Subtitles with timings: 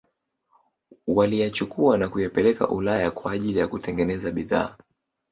[1.07, 4.75] waliyachukua na kuyapeleka Ulaya kwa ajili ya kutengeneza bidhaa